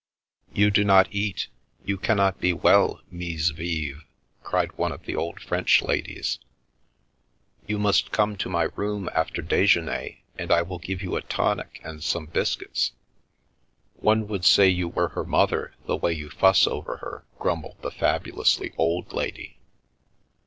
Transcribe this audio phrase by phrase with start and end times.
[0.51, 1.47] "You do not eat,
[1.85, 4.01] you cannot be well, Mees Veev,"
[4.41, 6.39] cried one of the old French ladies."
[7.67, 11.81] You must come to my room after dejeuner, and I will give you a tonic
[11.83, 12.93] and some biscuits.""
[13.97, 17.77] One would say you were her mother, the way you fuss over her I" grumbled
[17.83, 19.59] the fabulously old lady.